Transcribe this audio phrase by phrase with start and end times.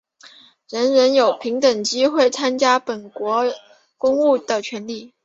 [0.67, 3.45] 人人有平等机会参加本国
[3.99, 5.13] 公务的权利。